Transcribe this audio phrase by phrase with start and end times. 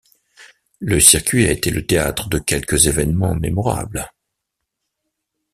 [0.79, 4.09] Le circuit a été le théâtre de quelques événements mémorables.